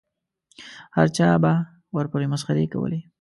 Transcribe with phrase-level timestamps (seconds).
[0.95, 1.53] هر چا به
[1.95, 2.99] ورپورې مسخرې کولې.